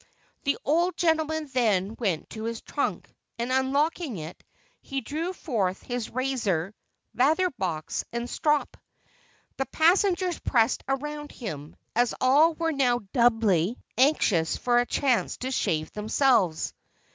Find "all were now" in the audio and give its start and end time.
12.19-13.01